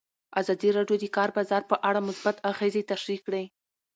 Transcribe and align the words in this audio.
ازادي 0.39 0.69
راډیو 0.77 0.97
د 0.99 1.03
د 1.09 1.13
کار 1.17 1.29
بازار 1.37 1.63
په 1.71 1.75
اړه 1.89 1.99
مثبت 2.09 2.35
اغېزې 2.51 2.81
تشریح 2.91 3.19
کړي. 3.27 3.43